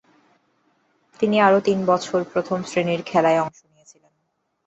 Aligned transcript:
তিনি 1.19 1.37
আরও 1.41 1.59
তিন 1.61 1.79
বছর 1.85 2.19
প্রথম-শ্রেণীর 2.31 3.01
খেলায় 3.05 3.41
অংশ 3.43 3.59
নিয়েছিলেন। 3.65 4.13